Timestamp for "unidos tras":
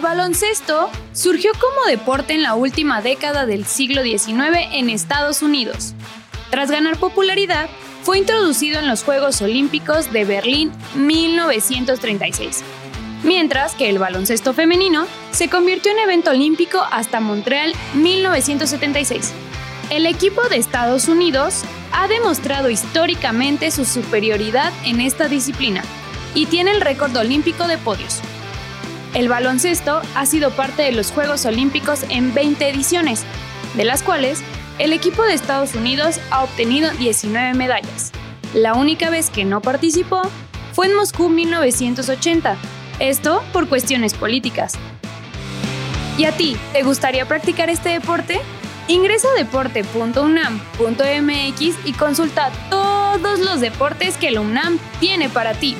5.42-6.70